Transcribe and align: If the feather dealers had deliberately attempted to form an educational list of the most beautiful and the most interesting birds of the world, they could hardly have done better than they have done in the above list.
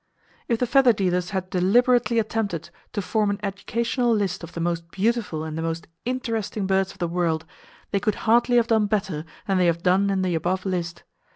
If 0.47 0.57
the 0.57 0.65
feather 0.65 0.93
dealers 0.93 1.29
had 1.29 1.51
deliberately 1.51 2.17
attempted 2.17 2.71
to 2.93 3.03
form 3.03 3.29
an 3.29 3.39
educational 3.43 4.11
list 4.11 4.43
of 4.43 4.53
the 4.53 4.59
most 4.59 4.89
beautiful 4.89 5.43
and 5.43 5.55
the 5.55 5.61
most 5.61 5.85
interesting 6.05 6.65
birds 6.65 6.91
of 6.91 6.97
the 6.97 7.07
world, 7.07 7.45
they 7.91 7.99
could 7.99 8.15
hardly 8.25 8.55
have 8.55 8.65
done 8.65 8.87
better 8.87 9.25
than 9.45 9.59
they 9.59 9.67
have 9.67 9.83
done 9.83 10.09
in 10.09 10.23
the 10.23 10.33
above 10.33 10.65
list. 10.65 11.03